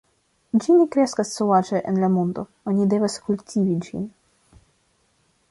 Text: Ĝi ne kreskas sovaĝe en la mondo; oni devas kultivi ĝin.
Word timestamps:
Ĝi 0.61 0.77
ne 0.77 0.85
kreskas 0.95 1.33
sovaĝe 1.39 1.81
en 1.91 1.99
la 2.05 2.09
mondo; 2.15 2.47
oni 2.73 2.89
devas 2.95 3.19
kultivi 3.29 3.79
ĝin. 3.91 4.09